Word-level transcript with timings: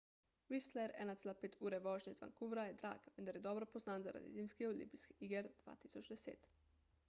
whistler 0.51 0.93
1,5 1.01 1.57
ure 1.67 1.79
vožnje 1.87 2.13
iz 2.15 2.21
vancouvra 2.23 2.63
je 2.71 2.75
drag 2.81 3.05
vendar 3.19 3.37
je 3.41 3.45
dobro 3.49 3.67
poznan 3.77 4.09
zaradi 4.09 4.33
zimskih 4.39 4.73
olimpijskih 4.73 5.23
iger 5.29 5.51
2010 5.71 6.53